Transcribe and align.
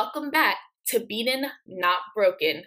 Welcome 0.00 0.30
back 0.30 0.58
to 0.90 1.00
Beaten 1.00 1.46
Not 1.66 2.02
Broken. 2.14 2.62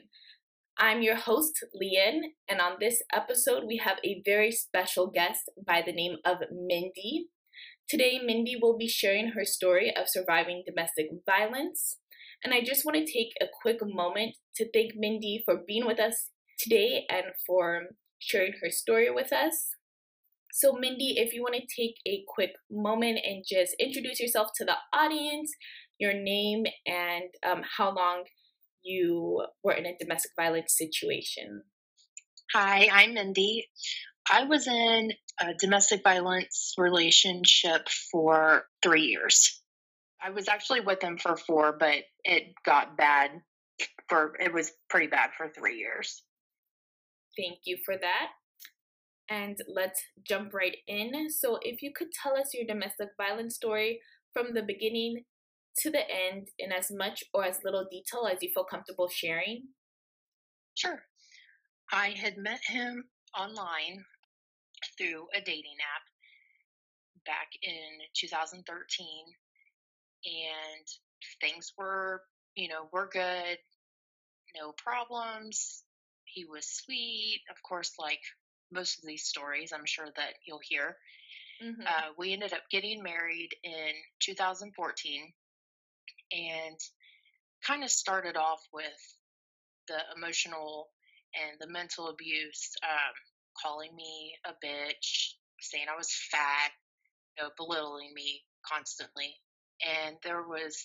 I'm 0.77 1.01
your 1.01 1.15
host, 1.15 1.63
Leanne, 1.81 2.33
and 2.49 2.59
on 2.59 2.73
this 2.77 3.01
episode, 3.13 3.63
we 3.65 3.77
have 3.77 3.99
a 4.03 4.21
very 4.25 4.51
special 4.51 5.07
guest 5.07 5.49
by 5.65 5.81
the 5.81 5.93
name 5.93 6.17
of 6.25 6.39
Mindy. 6.51 7.27
Today, 7.87 8.19
Mindy 8.21 8.57
will 8.61 8.77
be 8.77 8.89
sharing 8.89 9.29
her 9.29 9.45
story 9.45 9.95
of 9.95 10.09
surviving 10.09 10.63
domestic 10.67 11.05
violence. 11.25 11.99
And 12.43 12.53
I 12.53 12.65
just 12.65 12.83
want 12.83 12.97
to 12.97 13.05
take 13.05 13.31
a 13.39 13.45
quick 13.61 13.77
moment 13.81 14.35
to 14.57 14.69
thank 14.69 14.91
Mindy 14.97 15.41
for 15.45 15.61
being 15.65 15.85
with 15.85 16.01
us 16.01 16.31
today 16.59 17.05
and 17.09 17.27
for 17.47 17.83
sharing 18.19 18.55
her 18.61 18.69
story 18.69 19.09
with 19.09 19.31
us. 19.31 19.77
So, 20.53 20.73
Mindy, 20.73 21.15
if 21.17 21.33
you 21.33 21.41
want 21.41 21.55
to 21.55 21.81
take 21.81 21.95
a 22.05 22.25
quick 22.27 22.51
moment 22.69 23.19
and 23.23 23.45
just 23.47 23.73
introduce 23.79 24.19
yourself 24.19 24.49
to 24.57 24.65
the 24.65 24.75
audience, 24.93 25.49
your 26.01 26.13
name, 26.13 26.63
and 26.87 27.29
um, 27.47 27.61
how 27.77 27.93
long 27.93 28.23
you 28.83 29.45
were 29.63 29.73
in 29.73 29.85
a 29.85 29.95
domestic 29.99 30.31
violence 30.35 30.75
situation. 30.75 31.61
Hi, 32.53 32.89
I'm 32.91 33.13
Mindy. 33.13 33.69
I 34.29 34.45
was 34.45 34.67
in 34.67 35.11
a 35.39 35.53
domestic 35.59 36.01
violence 36.03 36.73
relationship 36.77 37.87
for 38.11 38.63
three 38.81 39.03
years. 39.03 39.61
I 40.23 40.31
was 40.31 40.47
actually 40.47 40.79
with 40.79 41.03
him 41.03 41.19
for 41.19 41.37
four, 41.37 41.77
but 41.79 41.97
it 42.23 42.53
got 42.65 42.97
bad 42.97 43.29
for, 44.09 44.33
it 44.39 44.51
was 44.51 44.71
pretty 44.89 45.07
bad 45.07 45.29
for 45.37 45.49
three 45.49 45.77
years. 45.77 46.23
Thank 47.37 47.59
you 47.65 47.77
for 47.85 47.95
that. 47.95 48.29
And 49.29 49.55
let's 49.73 50.01
jump 50.27 50.53
right 50.53 50.75
in. 50.87 51.29
So, 51.29 51.59
if 51.61 51.81
you 51.81 51.91
could 51.95 52.09
tell 52.11 52.35
us 52.35 52.53
your 52.53 52.65
domestic 52.65 53.09
violence 53.17 53.55
story 53.55 54.01
from 54.33 54.53
the 54.53 54.63
beginning 54.63 55.23
to 55.79 55.89
the 55.89 56.03
end 56.09 56.49
in 56.59 56.71
as 56.71 56.91
much 56.91 57.23
or 57.33 57.45
as 57.45 57.63
little 57.63 57.85
detail 57.89 58.27
as 58.31 58.41
you 58.41 58.49
feel 58.53 58.63
comfortable 58.63 59.09
sharing? 59.09 59.63
Sure. 60.75 61.03
I 61.91 62.09
had 62.09 62.37
met 62.37 62.61
him 62.65 63.05
online 63.37 64.05
through 64.97 65.27
a 65.35 65.41
dating 65.41 65.77
app 65.95 67.25
back 67.25 67.49
in 67.61 67.99
2013 68.15 68.63
and 70.25 70.87
things 71.39 71.73
were, 71.77 72.21
you 72.55 72.67
know, 72.67 72.87
were 72.91 73.09
good, 73.11 73.57
no 74.55 74.73
problems. 74.77 75.83
He 76.25 76.45
was 76.45 76.65
sweet. 76.65 77.41
Of 77.49 77.61
course, 77.63 77.93
like 77.99 78.21
most 78.71 78.99
of 78.99 79.07
these 79.07 79.25
stories, 79.25 79.71
I'm 79.73 79.85
sure 79.85 80.07
that 80.15 80.33
you'll 80.45 80.61
hear. 80.63 80.97
Mm-hmm. 81.63 81.81
Uh, 81.81 82.13
we 82.17 82.33
ended 82.33 82.53
up 82.53 82.61
getting 82.71 83.03
married 83.03 83.49
in 83.63 83.91
2014 84.21 85.33
and 86.31 86.77
kind 87.65 87.83
of 87.83 87.91
started 87.91 88.37
off 88.37 88.61
with 88.73 89.17
the 89.87 89.97
emotional 90.15 90.89
and 91.33 91.59
the 91.59 91.71
mental 91.71 92.09
abuse, 92.09 92.71
um, 92.83 93.13
calling 93.61 93.95
me 93.95 94.33
a 94.45 94.51
bitch, 94.65 95.33
saying 95.59 95.85
I 95.91 95.97
was 95.97 96.11
fat, 96.31 96.71
you 97.37 97.43
know, 97.43 97.49
belittling 97.57 98.13
me 98.13 98.41
constantly. 98.65 99.35
And 99.81 100.17
there 100.23 100.43
was 100.43 100.77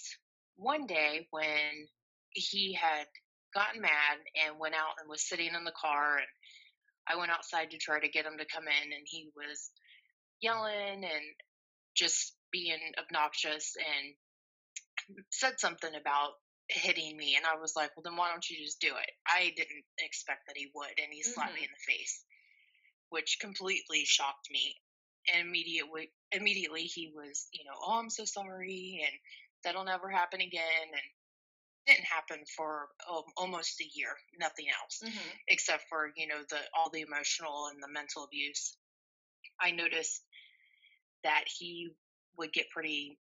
one 0.57 0.87
day 0.87 1.27
when 1.31 1.89
he 2.31 2.75
had 2.75 3.07
gotten 3.55 3.81
mad 3.81 4.19
and 4.47 4.59
went 4.59 4.75
out 4.75 5.01
and 5.01 5.09
was 5.09 5.27
sitting 5.27 5.55
in 5.55 5.65
the 5.65 5.73
car 5.81 6.19
and 6.19 6.27
I 7.09 7.17
went 7.17 7.31
outside 7.31 7.71
to 7.71 7.79
try 7.79 8.01
to 8.01 8.09
get 8.09 8.27
him 8.27 8.39
to 8.39 8.45
come 8.45 8.65
in 8.65 8.93
and 8.93 9.07
he 9.07 9.31
was 9.37 9.71
yelling 10.41 11.05
and 11.05 11.27
just 11.95 12.35
being 12.53 12.79
obnoxious 12.99 13.75
and 13.79 14.15
said 15.31 15.59
something 15.59 15.95
about 15.95 16.33
hitting 16.69 17.17
me, 17.17 17.37
and 17.37 17.47
I 17.47 17.61
was 17.61 17.75
like, 17.77 17.91
well, 17.97 18.03
then 18.05 18.17
why 18.17 18.31
don't 18.31 18.49
you 18.49 18.65
just 18.65 18.81
do 18.81 18.89
it? 18.89 19.11
I 19.27 19.53
didn't 19.57 19.85
expect 19.99 20.47
that 20.47 20.57
he 20.57 20.71
would, 20.75 20.99
and 20.99 21.13
he 21.13 21.23
slapped 21.23 21.51
mm-hmm. 21.51 21.61
me 21.61 21.65
in 21.65 21.71
the 21.71 21.93
face, 21.93 22.25
which 23.11 23.39
completely 23.41 24.05
shocked 24.05 24.49
me. 24.51 24.75
And 25.33 25.49
immediately, 25.49 26.11
immediately 26.31 26.83
he 26.83 27.11
was, 27.15 27.49
you 27.53 27.65
know, 27.65 27.77
oh, 27.85 27.99
I'm 27.99 28.11
so 28.11 28.25
sorry, 28.25 29.03
and 29.05 29.15
that'll 29.65 29.85
never 29.85 30.09
happen 30.09 30.41
again, 30.41 30.87
and 30.93 31.09
didn't 31.87 32.05
happen 32.05 32.45
for 32.57 32.89
um, 33.11 33.23
almost 33.37 33.81
a 33.81 33.89
year. 33.95 34.11
Nothing 34.39 34.67
else, 34.83 35.01
mm-hmm. 35.05 35.31
except 35.49 35.85
for 35.89 36.11
you 36.17 36.27
know 36.27 36.43
the 36.51 36.59
all 36.77 36.91
the 36.93 37.03
emotional 37.03 37.69
and 37.73 37.83
the 37.83 37.93
mental 37.93 38.25
abuse. 38.25 38.77
I 39.61 39.71
noticed 39.71 40.23
that 41.25 41.45
he 41.47 41.91
would 42.37 42.53
get 42.53 42.71
pretty 42.71 43.19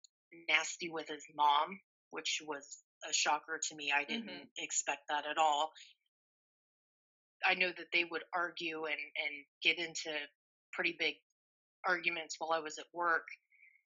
nasty 0.48 0.90
with 0.90 1.08
his 1.08 1.24
mom, 1.36 1.78
which 2.10 2.40
was 2.46 2.78
a 3.08 3.12
shocker 3.12 3.60
to 3.68 3.76
me. 3.76 3.92
I 3.94 4.04
didn't 4.04 4.28
mm-hmm. 4.28 4.58
expect 4.58 5.08
that 5.08 5.26
at 5.26 5.38
all. 5.38 5.72
I 7.44 7.54
know 7.54 7.68
that 7.76 7.90
they 7.92 8.04
would 8.04 8.22
argue 8.34 8.84
and, 8.84 8.94
and 8.94 9.44
get 9.62 9.78
into 9.78 10.10
pretty 10.72 10.96
big 10.98 11.14
arguments 11.86 12.36
while 12.38 12.52
I 12.52 12.60
was 12.60 12.78
at 12.78 12.86
work. 12.92 13.26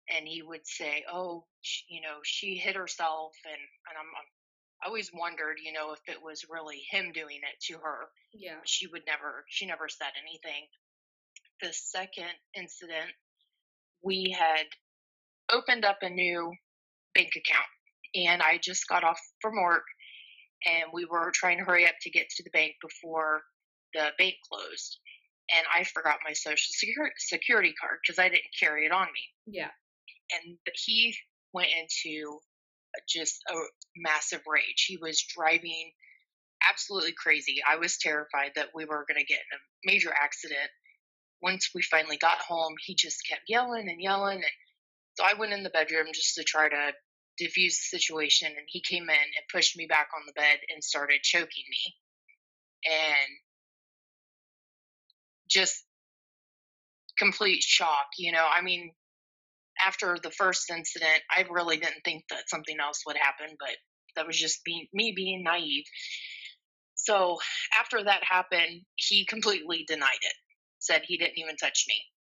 And 0.08 0.26
he 0.26 0.42
would 0.42 0.66
say, 0.66 1.04
"Oh, 1.12 1.44
she, 1.60 1.84
you 1.88 2.00
know, 2.00 2.18
she 2.24 2.56
hit 2.56 2.74
herself," 2.74 3.32
and 3.44 3.54
and 3.54 3.94
I'm, 3.96 4.06
I'm 4.06 4.28
I 4.82 4.86
always 4.86 5.10
wondered, 5.12 5.58
you 5.62 5.72
know, 5.72 5.92
if 5.92 6.00
it 6.08 6.22
was 6.22 6.46
really 6.48 6.82
him 6.90 7.12
doing 7.12 7.40
it 7.44 7.60
to 7.66 7.78
her. 7.78 8.08
Yeah. 8.32 8.56
She 8.64 8.86
would 8.86 9.02
never, 9.06 9.44
she 9.48 9.66
never 9.66 9.88
said 9.88 10.12
anything. 10.22 10.66
The 11.60 11.72
second 11.72 12.32
incident, 12.54 13.12
we 14.02 14.34
had 14.38 14.64
opened 15.52 15.84
up 15.84 15.98
a 16.02 16.10
new 16.10 16.52
bank 17.14 17.30
account 17.36 17.66
and 18.14 18.42
I 18.42 18.58
just 18.62 18.88
got 18.88 19.04
off 19.04 19.20
from 19.40 19.54
work 19.62 19.84
and 20.66 20.90
we 20.92 21.04
were 21.04 21.30
trying 21.34 21.58
to 21.58 21.64
hurry 21.64 21.86
up 21.86 21.94
to 22.02 22.10
get 22.10 22.28
to 22.30 22.42
the 22.42 22.50
bank 22.50 22.74
before 22.82 23.42
the 23.94 24.08
bank 24.18 24.34
closed. 24.50 24.98
And 25.56 25.66
I 25.74 25.84
forgot 25.84 26.18
my 26.24 26.32
social 26.32 26.72
security 27.18 27.74
card 27.80 27.98
because 28.02 28.18
I 28.18 28.28
didn't 28.28 28.54
carry 28.58 28.86
it 28.86 28.92
on 28.92 29.06
me. 29.06 29.24
Yeah. 29.46 29.70
And 30.32 30.58
he 30.74 31.14
went 31.52 31.70
into 31.70 32.38
just 33.08 33.40
a 33.50 33.54
massive 33.96 34.42
rage. 34.46 34.84
He 34.86 34.96
was 34.96 35.24
driving 35.36 35.92
absolutely 36.68 37.12
crazy. 37.12 37.56
I 37.68 37.76
was 37.76 37.98
terrified 37.98 38.52
that 38.54 38.68
we 38.74 38.84
were 38.84 39.06
going 39.08 39.18
to 39.18 39.26
get 39.26 39.40
in 39.40 39.58
a 39.58 39.92
major 39.92 40.12
accident. 40.12 40.70
Once 41.42 41.70
we 41.74 41.82
finally 41.82 42.18
got 42.18 42.38
home, 42.38 42.74
he 42.84 42.94
just 42.94 43.26
kept 43.28 43.42
yelling 43.48 43.88
and 43.88 44.00
yelling 44.00 44.36
and 44.36 44.44
so 45.20 45.26
I 45.26 45.38
went 45.38 45.52
in 45.52 45.62
the 45.62 45.70
bedroom 45.70 46.06
just 46.14 46.34
to 46.36 46.44
try 46.44 46.68
to 46.68 46.92
diffuse 47.36 47.78
the 47.78 47.98
situation, 47.98 48.48
and 48.48 48.66
he 48.66 48.80
came 48.80 49.04
in 49.04 49.10
and 49.10 49.52
pushed 49.52 49.76
me 49.76 49.86
back 49.86 50.08
on 50.16 50.22
the 50.26 50.32
bed 50.32 50.58
and 50.72 50.82
started 50.82 51.20
choking 51.22 51.64
me. 51.68 51.94
And 52.86 53.30
just 55.50 55.84
complete 57.18 57.62
shock, 57.62 58.06
you 58.18 58.32
know. 58.32 58.46
I 58.50 58.62
mean, 58.62 58.92
after 59.86 60.16
the 60.22 60.30
first 60.30 60.70
incident, 60.70 61.20
I 61.30 61.44
really 61.50 61.76
didn't 61.76 62.02
think 62.04 62.24
that 62.30 62.48
something 62.48 62.76
else 62.80 63.02
would 63.06 63.16
happen, 63.16 63.56
but 63.58 63.76
that 64.16 64.26
was 64.26 64.38
just 64.38 64.64
being, 64.64 64.86
me 64.94 65.12
being 65.14 65.42
naive. 65.44 65.84
So 66.94 67.38
after 67.78 68.02
that 68.04 68.24
happened, 68.24 68.82
he 68.96 69.26
completely 69.26 69.84
denied 69.86 70.22
it, 70.22 70.34
said 70.78 71.02
he 71.04 71.18
didn't 71.18 71.38
even 71.38 71.56
touch 71.56 71.84
me. 71.88 71.94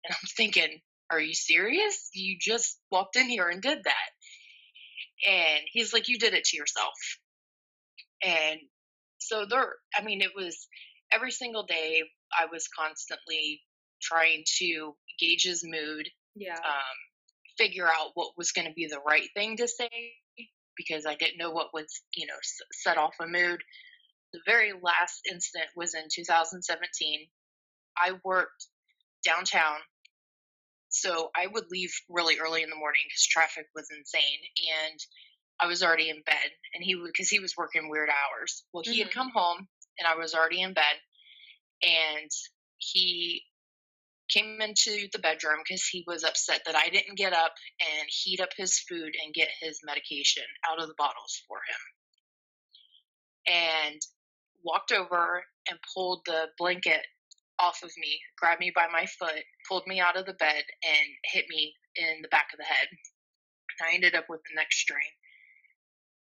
And 0.04 0.14
I'm 0.14 0.28
thinking, 0.34 0.80
are 1.10 1.20
you 1.20 1.34
serious? 1.34 2.08
You 2.14 2.36
just 2.40 2.78
walked 2.90 3.16
in 3.16 3.28
here 3.28 3.48
and 3.48 3.60
did 3.60 3.78
that. 3.84 5.28
And 5.28 5.60
he's 5.70 5.92
like, 5.92 6.08
You 6.08 6.18
did 6.18 6.34
it 6.34 6.44
to 6.44 6.56
yourself. 6.56 6.94
And 8.24 8.60
so 9.18 9.44
there, 9.48 9.74
I 9.96 10.02
mean, 10.02 10.20
it 10.20 10.32
was 10.36 10.66
every 11.12 11.30
single 11.30 11.64
day 11.64 12.02
I 12.38 12.46
was 12.46 12.68
constantly 12.68 13.60
trying 14.00 14.44
to 14.58 14.94
gauge 15.18 15.44
his 15.44 15.62
mood. 15.64 16.08
Yeah. 16.34 16.54
Um, 16.54 16.98
figure 17.58 17.86
out 17.86 18.12
what 18.14 18.32
was 18.38 18.52
going 18.52 18.66
to 18.66 18.74
be 18.74 18.86
the 18.86 19.00
right 19.06 19.28
thing 19.34 19.56
to 19.58 19.68
say 19.68 19.90
because 20.76 21.04
I 21.04 21.14
didn't 21.14 21.38
know 21.38 21.50
what 21.50 21.74
was, 21.74 22.02
you 22.14 22.26
know, 22.26 22.34
set 22.72 22.96
off 22.96 23.14
a 23.20 23.26
mood. 23.26 23.60
The 24.32 24.40
very 24.46 24.72
last 24.72 25.22
incident 25.30 25.68
was 25.76 25.94
in 25.94 26.04
2017. 26.10 27.26
I 27.98 28.12
worked 28.24 28.66
downtown 29.24 29.76
so 30.90 31.30
I 31.36 31.46
would 31.46 31.64
leave 31.70 31.92
really 32.08 32.38
early 32.38 32.62
in 32.62 32.70
the 32.70 32.76
morning 32.76 33.02
because 33.06 33.26
traffic 33.26 33.66
was 33.74 33.88
insane, 33.90 34.40
and 34.90 35.00
I 35.60 35.66
was 35.66 35.82
already 35.82 36.10
in 36.10 36.22
bed. 36.26 36.50
And 36.74 36.82
he 36.82 36.96
would, 36.96 37.06
because 37.06 37.28
he 37.28 37.38
was 37.38 37.56
working 37.56 37.88
weird 37.88 38.10
hours. 38.10 38.64
Well, 38.72 38.82
he 38.84 38.92
mm-hmm. 38.92 39.02
had 39.04 39.12
come 39.12 39.30
home, 39.30 39.68
and 39.98 40.08
I 40.08 40.16
was 40.16 40.34
already 40.34 40.62
in 40.62 40.74
bed, 40.74 40.96
and 41.82 42.30
he 42.78 43.42
came 44.28 44.60
into 44.60 45.08
the 45.12 45.18
bedroom 45.18 45.58
because 45.64 45.84
he 45.84 46.04
was 46.06 46.24
upset 46.24 46.62
that 46.66 46.76
I 46.76 46.88
didn't 46.88 47.18
get 47.18 47.32
up 47.32 47.54
and 47.80 48.08
heat 48.08 48.40
up 48.40 48.50
his 48.56 48.78
food 48.78 49.14
and 49.24 49.34
get 49.34 49.48
his 49.60 49.80
medication 49.84 50.44
out 50.68 50.80
of 50.80 50.88
the 50.88 50.94
bottles 50.96 51.42
for 51.48 51.56
him. 51.56 53.54
And 53.54 54.00
walked 54.64 54.92
over 54.92 55.42
and 55.68 55.78
pulled 55.94 56.22
the 56.26 56.46
blanket 56.58 57.00
off 57.60 57.82
of 57.82 57.90
me, 57.98 58.20
grabbed 58.38 58.60
me 58.60 58.72
by 58.74 58.86
my 58.92 59.06
foot, 59.06 59.44
pulled 59.68 59.86
me 59.86 60.00
out 60.00 60.16
of 60.16 60.26
the 60.26 60.32
bed, 60.32 60.64
and 60.82 61.06
hit 61.24 61.44
me 61.48 61.74
in 61.94 62.22
the 62.22 62.28
back 62.28 62.48
of 62.52 62.58
the 62.58 62.64
head. 62.64 62.88
And 62.90 63.88
I 63.88 63.94
ended 63.94 64.14
up 64.14 64.26
with 64.28 64.40
the 64.48 64.56
neck 64.56 64.72
strain. 64.72 65.00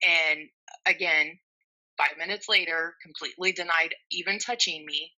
And 0.02 0.48
again, 0.86 1.38
five 1.96 2.16
minutes 2.18 2.48
later, 2.48 2.94
completely 3.02 3.52
denied 3.52 3.94
even 4.10 4.38
touching 4.38 4.84
me. 4.86 5.12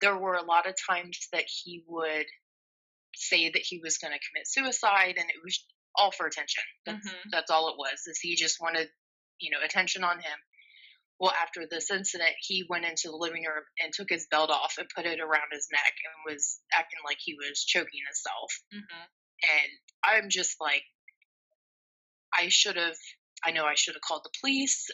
There 0.00 0.16
were 0.16 0.34
a 0.34 0.44
lot 0.44 0.68
of 0.68 0.74
times 0.88 1.28
that 1.32 1.44
he 1.46 1.84
would 1.86 2.26
say 3.14 3.50
that 3.50 3.62
he 3.62 3.80
was 3.82 3.98
going 3.98 4.12
to 4.12 4.18
commit 4.18 4.46
suicide, 4.46 5.14
and 5.18 5.28
it 5.30 5.40
was 5.42 5.64
all 5.96 6.10
for 6.10 6.26
attention. 6.26 6.64
That's 6.86 7.06
mm-hmm. 7.06 7.28
that's 7.30 7.50
all 7.50 7.68
it 7.68 7.78
was. 7.78 8.00
Is 8.06 8.18
he 8.20 8.34
just 8.36 8.60
wanted, 8.60 8.88
you 9.40 9.50
know, 9.50 9.64
attention 9.64 10.04
on 10.04 10.16
him. 10.16 10.38
Well, 11.22 11.32
after 11.40 11.68
this 11.70 11.88
incident, 11.88 12.32
he 12.40 12.66
went 12.68 12.84
into 12.84 13.06
the 13.06 13.16
living 13.16 13.44
room 13.44 13.62
and 13.80 13.92
took 13.92 14.08
his 14.10 14.26
belt 14.28 14.50
off 14.50 14.74
and 14.76 14.88
put 14.92 15.06
it 15.06 15.20
around 15.20 15.52
his 15.52 15.68
neck 15.70 15.94
and 16.04 16.34
was 16.34 16.58
acting 16.74 16.98
like 17.06 17.18
he 17.20 17.34
was 17.34 17.62
choking 17.62 18.00
himself. 18.04 18.50
Mm-hmm. 18.74 19.06
And 19.54 19.70
I'm 20.02 20.30
just 20.30 20.56
like, 20.60 20.82
I 22.36 22.48
should 22.48 22.74
have. 22.76 22.96
I 23.44 23.52
know 23.52 23.64
I 23.64 23.74
should 23.76 23.94
have 23.94 24.02
called 24.02 24.22
the 24.24 24.36
police. 24.40 24.88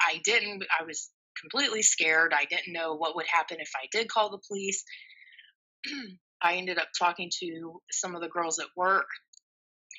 I 0.00 0.20
didn't. 0.24 0.62
I 0.78 0.84
was 0.84 1.10
completely 1.40 1.82
scared. 1.82 2.32
I 2.32 2.44
didn't 2.44 2.72
know 2.72 2.94
what 2.94 3.16
would 3.16 3.26
happen 3.26 3.58
if 3.58 3.70
I 3.74 3.86
did 3.90 4.08
call 4.08 4.30
the 4.30 4.38
police. 4.46 4.84
I 6.42 6.58
ended 6.58 6.78
up 6.78 6.88
talking 6.96 7.28
to 7.40 7.80
some 7.90 8.14
of 8.14 8.20
the 8.22 8.28
girls 8.28 8.60
at 8.60 8.66
work, 8.76 9.06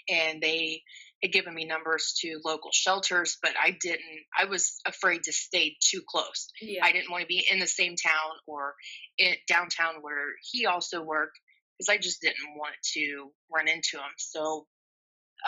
and 0.09 0.41
they 0.41 0.81
had 1.21 1.31
given 1.31 1.53
me 1.53 1.65
numbers 1.65 2.13
to 2.19 2.39
local 2.43 2.71
shelters, 2.73 3.37
but 3.41 3.51
I 3.61 3.77
didn't. 3.81 4.01
I 4.37 4.45
was 4.45 4.79
afraid 4.85 5.23
to 5.23 5.31
stay 5.31 5.77
too 5.79 6.01
close. 6.07 6.49
Yeah. 6.61 6.83
I 6.83 6.91
didn't 6.91 7.11
want 7.11 7.21
to 7.21 7.27
be 7.27 7.45
in 7.49 7.59
the 7.59 7.67
same 7.67 7.95
town 7.95 8.31
or 8.45 8.75
in 9.17 9.33
downtown 9.47 9.95
where 10.01 10.33
he 10.51 10.65
also 10.65 11.01
worked 11.01 11.39
because 11.77 11.89
I 11.89 11.97
just 11.97 12.21
didn't 12.21 12.57
want 12.57 12.75
to 12.93 13.31
run 13.53 13.67
into 13.67 13.97
him. 13.97 14.11
So, 14.17 14.67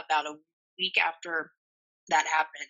about 0.04 0.26
a 0.26 0.36
week 0.80 0.96
after 0.98 1.52
that 2.10 2.26
happened, 2.28 2.70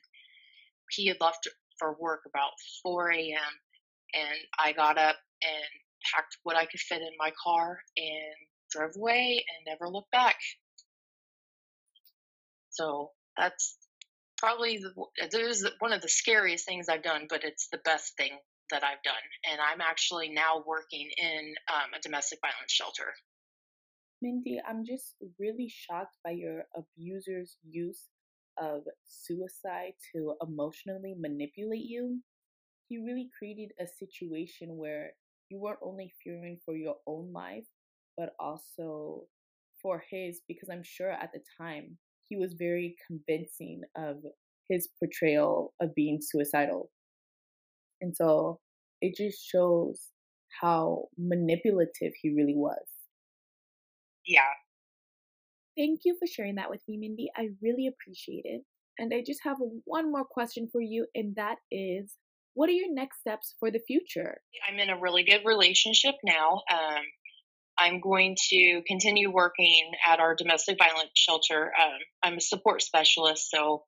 he 0.91 1.07
had 1.07 1.17
left 1.19 1.47
for 1.79 1.95
work 1.99 2.21
about 2.27 2.51
4 2.83 3.11
a.m. 3.11 3.37
and 4.13 4.39
I 4.59 4.71
got 4.73 4.97
up 4.97 5.15
and 5.43 5.65
packed 6.13 6.37
what 6.43 6.55
I 6.55 6.65
could 6.65 6.79
fit 6.79 7.01
in 7.01 7.11
my 7.17 7.31
car 7.43 7.79
and 7.97 8.35
drove 8.71 8.91
away 8.95 9.43
and 9.47 9.65
never 9.65 9.91
looked 9.91 10.11
back. 10.11 10.37
So 12.75 13.11
that's 13.37 13.77
probably 14.37 14.77
the, 14.77 15.37
is 15.39 15.67
one 15.79 15.93
of 15.93 16.01
the 16.01 16.09
scariest 16.09 16.65
things 16.65 16.87
I've 16.89 17.03
done, 17.03 17.27
but 17.29 17.43
it's 17.43 17.67
the 17.71 17.79
best 17.85 18.15
thing 18.17 18.31
that 18.71 18.83
I've 18.83 19.03
done. 19.03 19.13
And 19.49 19.59
I'm 19.61 19.81
actually 19.81 20.29
now 20.29 20.63
working 20.65 21.09
in 21.17 21.55
um, 21.71 21.91
a 21.97 22.01
domestic 22.01 22.39
violence 22.41 22.71
shelter. 22.71 23.13
Mindy, 24.21 24.59
I'm 24.67 24.85
just 24.85 25.15
really 25.39 25.69
shocked 25.69 26.17
by 26.23 26.31
your 26.31 26.63
abuser's 26.75 27.57
use 27.63 28.03
of 28.57 28.83
suicide 29.05 29.93
to 30.13 30.35
emotionally 30.41 31.15
manipulate 31.17 31.85
you. 31.85 32.21
He 32.87 32.97
really 32.97 33.29
created 33.37 33.71
a 33.79 33.85
situation 33.87 34.77
where 34.77 35.11
you 35.49 35.59
weren't 35.59 35.79
only 35.83 36.13
fearing 36.23 36.59
for 36.65 36.75
your 36.75 36.95
own 37.07 37.31
life, 37.33 37.65
but 38.17 38.29
also 38.39 39.23
for 39.81 40.03
his, 40.09 40.41
because 40.47 40.69
I'm 40.69 40.83
sure 40.83 41.11
at 41.11 41.31
the 41.33 41.41
time 41.57 41.97
he 42.29 42.37
was 42.37 42.53
very 42.57 42.95
convincing 43.07 43.81
of 43.97 44.17
his 44.69 44.89
portrayal 44.99 45.73
of 45.81 45.93
being 45.95 46.19
suicidal. 46.21 46.89
And 48.01 48.15
so 48.15 48.59
it 49.01 49.15
just 49.15 49.43
shows 49.45 50.09
how 50.61 51.05
manipulative 51.17 52.13
he 52.21 52.29
really 52.29 52.55
was. 52.55 52.85
Yeah. 54.25 54.41
Thank 55.77 56.01
you 56.05 56.15
for 56.19 56.27
sharing 56.27 56.55
that 56.55 56.69
with 56.69 56.81
me, 56.87 56.97
Mindy. 56.97 57.29
I 57.35 57.49
really 57.61 57.87
appreciate 57.87 58.45
it. 58.45 58.61
And 58.97 59.13
I 59.13 59.21
just 59.25 59.41
have 59.43 59.57
one 59.83 60.09
more 60.09 60.23
question 60.23 60.69
for 60.71 60.79
you, 60.81 61.05
and 61.13 61.35
that 61.35 61.57
is 61.69 62.15
what 62.53 62.69
are 62.69 62.73
your 62.73 62.93
next 62.93 63.19
steps 63.19 63.53
for 63.59 63.69
the 63.69 63.81
future? 63.85 64.37
I'm 64.67 64.79
in 64.79 64.89
a 64.89 64.99
really 64.99 65.23
good 65.23 65.41
relationship 65.43 66.15
now. 66.23 66.61
Um, 66.71 67.03
I'm 67.77 67.99
going 67.99 68.35
to 68.49 68.81
continue 68.87 69.31
working 69.31 69.91
at 70.07 70.19
our 70.19 70.35
domestic 70.35 70.77
violence 70.77 71.11
shelter. 71.13 71.71
Um, 71.79 71.99
I'm 72.23 72.37
a 72.37 72.41
support 72.41 72.81
specialist, 72.81 73.49
so 73.49 73.83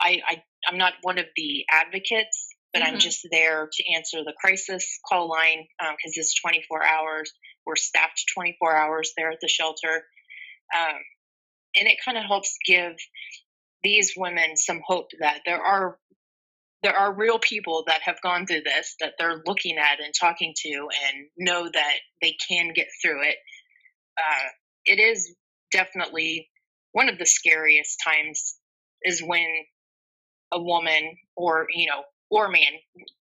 I, 0.00 0.20
I 0.26 0.42
am 0.70 0.78
not 0.78 0.94
one 1.02 1.18
of 1.18 1.26
the 1.36 1.64
advocates, 1.70 2.48
but 2.72 2.82
mm-hmm. 2.82 2.94
I'm 2.94 2.98
just 2.98 3.26
there 3.30 3.68
to 3.72 3.94
answer 3.94 4.18
the 4.24 4.34
crisis 4.40 4.98
call 5.08 5.28
line 5.28 5.66
because 5.78 6.16
um, 6.16 6.20
it's 6.20 6.40
24 6.40 6.84
hours. 6.84 7.32
We're 7.64 7.76
staffed 7.76 8.24
24 8.34 8.74
hours 8.74 9.12
there 9.16 9.30
at 9.30 9.38
the 9.40 9.48
shelter, 9.48 10.04
um, 10.74 10.98
and 11.76 11.88
it 11.88 11.98
kind 12.04 12.18
of 12.18 12.24
helps 12.24 12.56
give 12.66 12.94
these 13.82 14.14
women 14.16 14.56
some 14.56 14.80
hope 14.84 15.08
that 15.20 15.40
there 15.44 15.60
are 15.60 15.98
there 16.82 16.96
are 16.96 17.12
real 17.12 17.38
people 17.38 17.84
that 17.86 18.02
have 18.02 18.22
gone 18.22 18.46
through 18.46 18.62
this 18.62 18.94
that 19.00 19.14
they're 19.18 19.42
looking 19.46 19.78
at 19.78 20.00
and 20.00 20.14
talking 20.18 20.54
to 20.56 20.88
and 21.08 21.26
know 21.36 21.68
that 21.72 21.94
they 22.22 22.36
can 22.48 22.72
get 22.72 22.86
through 23.02 23.22
it. 23.22 23.36
Uh, 24.16 24.48
it 24.84 25.00
is 25.00 25.34
definitely 25.72 26.48
one 26.92 27.08
of 27.08 27.18
the 27.18 27.26
scariest 27.26 28.00
times 28.04 28.56
is 29.02 29.20
when 29.20 29.46
a 30.52 30.60
woman 30.60 31.16
or 31.36 31.66
you 31.72 31.88
know 31.88 32.02
or 32.30 32.48
man 32.48 32.72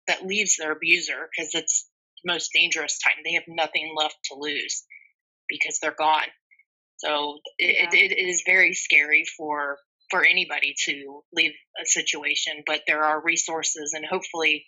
that 0.06 0.26
leaves 0.26 0.56
their 0.56 0.72
abuser 0.72 1.28
because 1.30 1.50
it's 1.54 1.88
the 2.22 2.32
most 2.32 2.50
dangerous 2.54 2.98
time 2.98 3.14
they 3.24 3.32
have 3.34 3.44
nothing 3.48 3.94
left 3.96 4.16
to 4.24 4.38
lose 4.38 4.84
because 5.48 5.78
they're 5.80 5.94
gone 5.98 6.28
so 6.98 7.38
it, 7.58 7.76
yeah. 7.92 7.98
it, 7.98 8.12
it 8.12 8.28
is 8.28 8.42
very 8.46 8.74
scary 8.74 9.24
for 9.36 9.78
for 10.14 10.24
anybody 10.24 10.76
to 10.84 11.22
leave 11.32 11.50
a 11.82 11.84
situation, 11.84 12.62
but 12.64 12.82
there 12.86 13.02
are 13.02 13.20
resources, 13.20 13.94
and 13.94 14.06
hopefully, 14.06 14.64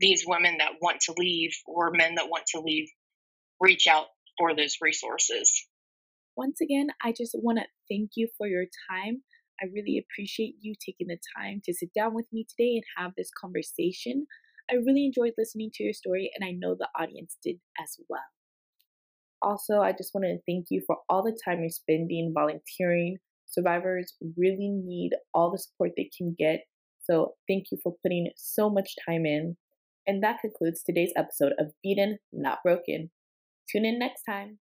these 0.00 0.24
women 0.26 0.56
that 0.60 0.80
want 0.80 1.00
to 1.02 1.14
leave 1.18 1.50
or 1.66 1.90
men 1.90 2.14
that 2.14 2.30
want 2.30 2.44
to 2.46 2.60
leave 2.60 2.88
reach 3.60 3.86
out 3.86 4.06
for 4.38 4.56
those 4.56 4.76
resources. 4.80 5.66
Once 6.38 6.62
again, 6.62 6.86
I 7.02 7.12
just 7.12 7.36
want 7.38 7.58
to 7.58 7.64
thank 7.90 8.12
you 8.16 8.28
for 8.38 8.46
your 8.46 8.64
time. 8.90 9.22
I 9.60 9.66
really 9.66 10.02
appreciate 10.02 10.54
you 10.62 10.72
taking 10.74 11.08
the 11.08 11.18
time 11.36 11.60
to 11.66 11.74
sit 11.74 11.90
down 11.94 12.14
with 12.14 12.26
me 12.32 12.46
today 12.48 12.76
and 12.76 12.84
have 12.96 13.12
this 13.18 13.30
conversation. 13.38 14.26
I 14.70 14.76
really 14.76 15.04
enjoyed 15.04 15.34
listening 15.36 15.70
to 15.74 15.84
your 15.84 15.92
story, 15.92 16.30
and 16.34 16.48
I 16.48 16.52
know 16.52 16.74
the 16.74 16.88
audience 16.98 17.36
did 17.44 17.56
as 17.78 17.98
well. 18.08 18.24
Also, 19.42 19.80
I 19.80 19.92
just 19.92 20.14
want 20.14 20.24
to 20.24 20.38
thank 20.50 20.68
you 20.70 20.82
for 20.86 20.96
all 21.10 21.22
the 21.22 21.38
time 21.44 21.60
you're 21.60 21.68
spending 21.68 22.32
volunteering, 22.34 23.18
survivors 23.54 24.14
really 24.36 24.68
need 24.68 25.12
all 25.32 25.50
the 25.50 25.58
support 25.58 25.92
they 25.96 26.10
can 26.16 26.34
get. 26.38 26.64
So 27.02 27.34
thank 27.48 27.66
you 27.70 27.78
for 27.82 27.94
putting 28.02 28.30
so 28.36 28.70
much 28.70 28.94
time 29.06 29.26
in. 29.26 29.56
And 30.06 30.22
that 30.22 30.40
concludes 30.40 30.82
today's 30.82 31.12
episode 31.16 31.52
of 31.58 31.72
Beaten, 31.82 32.18
Not 32.32 32.58
Broken. 32.64 33.10
Tune 33.70 33.84
in 33.84 33.98
next 33.98 34.22
time. 34.24 34.58